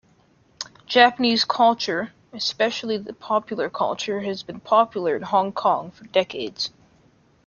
Japanese 0.87 1.45
culture, 1.45 2.11
especially 2.33 2.97
the 2.97 3.13
popular 3.13 3.69
culture, 3.69 4.21
has 4.21 4.41
been 4.41 4.59
popular 4.59 5.15
in 5.15 5.21
Hong 5.21 5.51
Kong 5.51 5.91
for 5.91 6.05
decades. 6.05 6.71